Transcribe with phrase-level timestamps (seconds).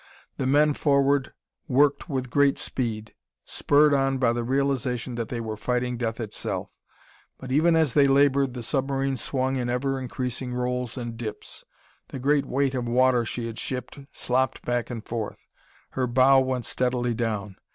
[0.37, 1.31] The men forward
[1.67, 3.13] worked with great speed,
[3.45, 6.73] spurred on by the realization that they were fighting death itself,
[7.37, 11.65] but even as they labored the submarine swung in ever increasing rolls and dips;
[12.07, 15.47] the great weight of water she had shipped slopped back and forth;
[15.91, 17.57] her bow went steadily down.